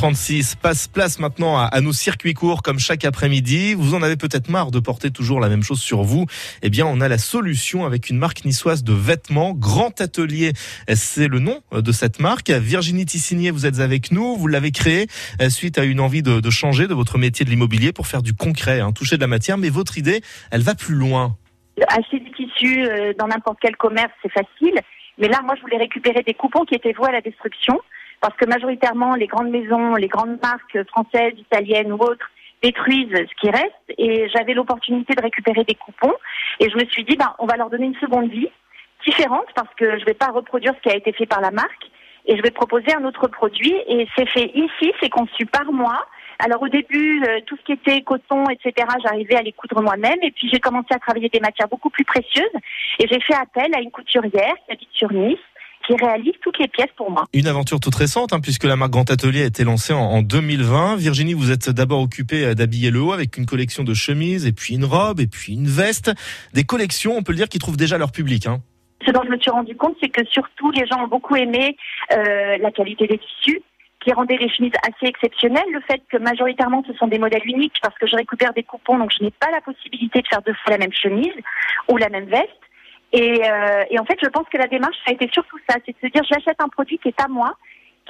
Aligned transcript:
36 0.00 0.54
passe 0.54 0.86
place 0.86 1.18
maintenant 1.18 1.58
à, 1.58 1.80
nos 1.80 1.92
circuits 1.92 2.32
courts 2.32 2.62
comme 2.62 2.78
chaque 2.78 3.04
après-midi. 3.04 3.74
Vous 3.74 3.96
en 3.96 4.02
avez 4.04 4.16
peut-être 4.16 4.48
marre 4.48 4.70
de 4.70 4.78
porter 4.78 5.10
toujours 5.10 5.40
la 5.40 5.48
même 5.48 5.64
chose 5.64 5.80
sur 5.80 6.02
vous. 6.02 6.26
Eh 6.62 6.70
bien, 6.70 6.86
on 6.86 7.00
a 7.00 7.08
la 7.08 7.18
solution 7.18 7.84
avec 7.84 8.08
une 8.08 8.16
marque 8.16 8.44
niçoise 8.44 8.84
de 8.84 8.92
vêtements. 8.92 9.54
Grand 9.54 10.00
Atelier, 10.00 10.52
c'est 10.94 11.26
le 11.26 11.40
nom 11.40 11.62
de 11.72 11.90
cette 11.90 12.20
marque. 12.20 12.48
Virginie 12.48 13.06
Tissigné, 13.06 13.50
vous 13.50 13.66
êtes 13.66 13.80
avec 13.80 14.12
nous. 14.12 14.36
Vous 14.36 14.46
l'avez 14.46 14.70
créée 14.70 15.08
euh, 15.42 15.50
suite 15.50 15.78
à 15.78 15.84
une 15.84 15.98
envie 15.98 16.22
de, 16.22 16.48
changer 16.48 16.86
de 16.86 16.94
votre 16.94 17.18
métier 17.18 17.44
de 17.44 17.50
l'immobilier 17.50 17.92
pour 17.92 18.06
faire 18.06 18.22
du 18.22 18.34
concret, 18.34 18.78
hein, 18.78 18.92
toucher 18.92 19.16
de 19.16 19.22
la 19.22 19.26
matière. 19.26 19.58
Mais 19.58 19.68
votre 19.68 19.98
idée, 19.98 20.20
elle 20.52 20.62
va 20.62 20.76
plus 20.76 20.94
loin. 20.94 21.36
Acheter 21.88 22.20
du 22.20 22.30
tissu 22.30 22.84
euh, 22.84 23.14
dans 23.18 23.26
n'importe 23.26 23.58
quel 23.60 23.74
commerce, 23.74 24.12
c'est 24.22 24.30
facile. 24.30 24.80
Mais 25.18 25.26
là, 25.26 25.40
moi, 25.42 25.56
je 25.56 25.62
voulais 25.62 25.78
récupérer 25.78 26.22
des 26.22 26.34
coupons 26.34 26.64
qui 26.64 26.76
étaient 26.76 26.92
voués 26.92 27.08
à 27.08 27.12
la 27.12 27.20
destruction 27.20 27.80
parce 28.20 28.36
que 28.36 28.46
majoritairement 28.46 29.14
les 29.14 29.26
grandes 29.26 29.50
maisons, 29.50 29.94
les 29.94 30.08
grandes 30.08 30.38
marques 30.42 30.86
françaises, 30.88 31.34
italiennes 31.38 31.92
ou 31.92 31.96
autres 31.96 32.30
détruisent 32.62 33.12
ce 33.12 33.40
qui 33.40 33.50
reste. 33.50 33.72
Et 33.96 34.28
j'avais 34.28 34.54
l'opportunité 34.54 35.14
de 35.14 35.22
récupérer 35.22 35.64
des 35.64 35.74
coupons. 35.74 36.14
Et 36.60 36.68
je 36.70 36.76
me 36.76 36.84
suis 36.86 37.04
dit 37.04 37.16
ben 37.16 37.34
on 37.38 37.46
va 37.46 37.56
leur 37.56 37.70
donner 37.70 37.86
une 37.86 37.96
seconde 37.96 38.30
vie 38.30 38.50
différente 39.06 39.46
parce 39.54 39.72
que 39.76 39.96
je 39.96 40.00
ne 40.00 40.04
vais 40.04 40.14
pas 40.14 40.28
reproduire 40.28 40.74
ce 40.76 40.80
qui 40.80 40.94
a 40.94 40.96
été 40.96 41.12
fait 41.12 41.26
par 41.26 41.40
la 41.40 41.50
marque. 41.50 41.90
Et 42.26 42.36
je 42.36 42.42
vais 42.42 42.50
proposer 42.50 42.92
un 42.94 43.04
autre 43.04 43.26
produit. 43.28 43.74
Et 43.86 44.06
c'est 44.16 44.28
fait 44.28 44.50
ici, 44.54 44.92
c'est 45.00 45.08
conçu 45.08 45.46
par 45.46 45.72
moi. 45.72 46.06
Alors 46.40 46.62
au 46.62 46.68
début, 46.68 47.22
euh, 47.24 47.40
tout 47.46 47.56
ce 47.56 47.62
qui 47.62 47.72
était 47.72 48.00
coton, 48.02 48.44
etc., 48.48 48.86
j'arrivais 49.02 49.36
à 49.36 49.42
les 49.42 49.52
coudre 49.52 49.82
moi-même. 49.82 50.18
Et 50.22 50.30
puis 50.30 50.48
j'ai 50.52 50.60
commencé 50.60 50.88
à 50.90 50.98
travailler 50.98 51.28
des 51.28 51.40
matières 51.40 51.68
beaucoup 51.68 51.90
plus 51.90 52.04
précieuses. 52.04 52.52
Et 52.98 53.08
j'ai 53.08 53.20
fait 53.20 53.34
appel 53.34 53.74
à 53.74 53.80
une 53.80 53.90
couturière 53.90 54.54
qui 54.66 54.72
habite 54.72 54.92
sur 54.92 55.12
Nice 55.12 55.38
qui 55.88 56.04
réalise 56.04 56.34
toutes 56.42 56.58
les 56.58 56.68
pièces 56.68 56.90
pour 56.96 57.10
moi. 57.10 57.24
Une 57.32 57.46
aventure 57.46 57.80
toute 57.80 57.94
récente, 57.94 58.32
hein, 58.32 58.40
puisque 58.40 58.64
la 58.64 58.76
marque 58.76 58.92
Grand 58.92 59.10
Atelier 59.10 59.42
a 59.42 59.46
été 59.46 59.64
lancée 59.64 59.94
en, 59.94 60.20
2020. 60.22 60.96
Virginie, 60.96 61.32
vous 61.32 61.50
êtes 61.50 61.70
d'abord 61.70 62.02
occupée 62.02 62.44
euh, 62.44 62.54
d'habiller 62.54 62.90
le 62.90 63.00
haut 63.00 63.12
avec 63.12 63.36
une 63.38 63.46
collection 63.46 63.84
de 63.84 63.94
chemises, 63.94 64.46
et 64.46 64.52
puis 64.52 64.74
une 64.74 64.84
robe, 64.84 65.20
et 65.20 65.26
puis 65.26 65.54
une 65.54 65.66
veste. 65.66 66.12
Des 66.52 66.64
collections, 66.64 67.16
on 67.16 67.22
peut 67.22 67.32
le 67.32 67.38
dire, 67.38 67.48
qui 67.48 67.58
trouvent 67.58 67.76
déjà 67.76 67.96
leur 67.96 68.12
public. 68.12 68.46
Hein. 68.46 68.60
Ce 69.06 69.10
dont 69.10 69.22
je 69.24 69.30
me 69.30 69.38
suis 69.38 69.50
rendu 69.50 69.74
compte, 69.76 69.96
c'est 70.02 70.10
que 70.10 70.24
surtout 70.26 70.70
les 70.72 70.86
gens 70.86 71.04
ont 71.04 71.08
beaucoup 71.08 71.36
aimé 71.36 71.76
euh, 72.12 72.58
la 72.58 72.70
qualité 72.70 73.06
des 73.06 73.18
tissus 73.18 73.62
qui 74.04 74.12
rendait 74.12 74.36
les 74.36 74.48
chemises 74.48 74.72
assez 74.86 75.06
exceptionnelles, 75.06 75.70
le 75.72 75.80
fait 75.80 76.00
que 76.10 76.18
majoritairement 76.18 76.84
ce 76.86 76.92
sont 76.94 77.08
des 77.08 77.18
modèles 77.18 77.46
uniques 77.46 77.74
parce 77.82 77.96
que 77.98 78.06
je 78.06 78.14
récupère 78.14 78.52
des 78.52 78.62
coupons 78.62 78.96
donc 78.96 79.10
je 79.16 79.24
n'ai 79.24 79.32
pas 79.32 79.50
la 79.50 79.60
possibilité 79.60 80.22
de 80.22 80.28
faire 80.28 80.40
deux 80.42 80.54
fois 80.54 80.70
la 80.70 80.78
même 80.78 80.92
chemise 80.92 81.34
ou 81.88 81.96
la 81.96 82.08
même 82.08 82.26
veste. 82.26 82.60
Et, 83.12 83.40
euh, 83.42 83.84
et, 83.90 83.98
en 83.98 84.04
fait, 84.04 84.18
je 84.22 84.28
pense 84.28 84.46
que 84.52 84.58
la 84.58 84.66
démarche, 84.66 84.96
a 85.06 85.12
été 85.12 85.28
surtout 85.32 85.58
ça, 85.68 85.76
c'est 85.84 85.92
de 85.92 86.08
se 86.08 86.12
dire 86.12 86.22
j'achète 86.30 86.60
un 86.60 86.68
produit 86.68 86.98
qui 86.98 87.08
est 87.08 87.20
à 87.20 87.28
moi, 87.28 87.54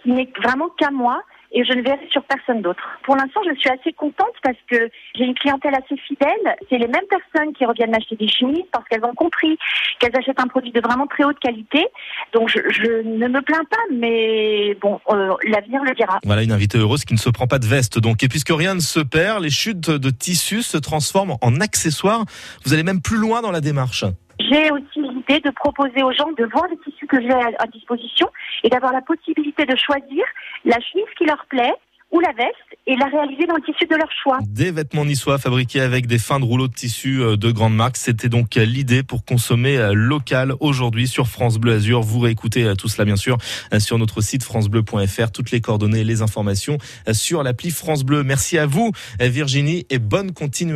qui 0.03 0.11
n'est 0.11 0.29
vraiment 0.43 0.69
qu'à 0.71 0.91
moi, 0.91 1.23
et 1.53 1.65
je 1.65 1.73
ne 1.73 1.83
verrai 1.83 2.07
sur 2.11 2.23
personne 2.25 2.61
d'autre. 2.61 2.83
Pour 3.05 3.17
l'instant, 3.17 3.41
je 3.49 3.59
suis 3.59 3.71
assez 3.71 3.93
contente 3.93 4.35
parce 4.43 4.59
que 4.71 4.91
j'ai 5.15 5.25
une 5.25 5.35
clientèle 5.35 5.75
assez 5.75 5.97
fidèle. 5.97 6.57
C'est 6.69 6.77
les 6.77 6.89
mêmes 6.89 7.07
personnes 7.09 7.55
qui 7.55 7.65
reviennent 7.65 7.91
m'acheter 7.91 8.17
des 8.17 8.29
chemises 8.29 8.67
parce 8.71 8.87
qu'elles 8.89 9.05
ont 9.05 9.15
compris 9.15 9.59
qu'elles 9.99 10.15
achètent 10.15 10.41
un 10.41 10.47
produit 10.47 10.73
de 10.73 10.81
vraiment 10.81 11.07
très 11.07 11.25
haute 11.25 11.39
qualité. 11.39 11.87
Donc, 12.35 12.51
je, 12.51 12.59
je 12.69 13.03
ne 13.03 13.29
me 13.29 13.41
plains 13.41 13.65
pas, 13.71 13.79
mais 13.91 14.75
bon, 14.81 15.01
euh, 15.11 15.35
l'avenir 15.45 15.83
le 15.85 15.95
dira. 15.95 16.19
Voilà 16.25 16.43
une 16.43 16.53
invitée 16.53 16.79
heureuse 16.79 17.05
qui 17.05 17.15
ne 17.15 17.19
se 17.19 17.31
prend 17.31 17.47
pas 17.47 17.59
de 17.59 17.67
veste. 17.67 17.99
Donc, 17.99 18.23
et 18.23 18.29
puisque 18.29 18.53
rien 18.53 18.75
ne 18.75 18.81
se 18.81 19.01
perd, 19.01 19.43
les 19.43 19.51
chutes 19.51 19.91
de 19.91 20.11
tissus 20.11 20.63
se 20.63 20.77
transforment 20.77 21.39
en 21.41 21.61
accessoires. 21.61 22.25
Vous 22.67 22.75
allez 22.75 22.83
même 22.83 23.01
plus 23.01 23.17
loin 23.17 23.41
dans 23.41 23.53
la 23.53 23.63
démarche. 23.63 24.05
J'ai 24.41 24.71
aussi 24.71 25.01
l'idée 25.01 25.41
de 25.41 25.51
proposer 25.51 26.03
aux 26.03 26.13
gens 26.13 26.31
de 26.37 26.45
voir 26.45 26.67
les 26.69 26.79
tissus 26.79 27.07
que 27.07 27.21
j'ai 27.21 27.33
à, 27.33 27.67
disposition 27.73 28.29
et 28.63 28.69
d'avoir 28.69 28.93
la 28.93 29.03
possibilité 29.03 29.65
de 29.65 29.77
choisir 29.77 30.25
la 30.65 30.79
chemise 30.81 31.07
qui 31.17 31.25
leur 31.25 31.45
plaît 31.47 31.75
ou 32.11 32.21
la 32.21 32.33
veste 32.33 32.57
et 32.87 32.97
la 32.97 33.07
réaliser 33.07 33.45
dans 33.47 33.57
le 33.57 33.63
tissu 33.63 33.87
de 33.87 33.95
leur 33.95 34.09
choix. 34.23 34.39
Des 34.49 34.71
vêtements 34.71 35.05
niçois 35.05 35.37
fabriqués 35.37 35.81
avec 35.81 36.07
des 36.07 36.19
fins 36.19 36.41
de 36.41 36.45
rouleaux 36.45 36.69
de 36.69 36.73
tissu 36.73 37.21
euh, 37.21 37.37
de 37.37 37.51
grande 37.51 37.77
marque. 37.77 37.99
C'était 37.99 38.31
donc 38.31 38.55
l'idée 38.55 39.03
pour 39.03 39.27
consommer 39.27 39.77
euh, 39.77 39.93
local 39.93 40.55
aujourd'hui 40.61 41.07
sur 41.07 41.27
France 41.27 41.59
Bleu 41.59 41.75
Azur. 41.75 42.01
Vous 42.01 42.21
réécoutez 42.21 42.65
euh, 42.65 42.75
tout 42.75 42.89
cela 42.89 43.05
bien 43.05 43.17
sûr 43.17 43.37
sur 43.79 43.99
notre 43.99 44.23
site 44.23 44.43
francebleu.fr. 44.43 45.31
Toutes 45.33 45.51
les 45.51 45.61
coordonnées, 45.61 46.05
les 46.05 46.23
informations 46.23 46.79
sur 47.13 47.43
l'appli 47.43 47.71
France 47.71 48.05
Bleu. 48.05 48.23
Merci 48.23 48.57
à 48.57 48.67
vous 48.67 48.93
Virginie 49.21 49.87
et 49.91 49.99
bonne 49.99 50.33
continuation. 50.33 50.69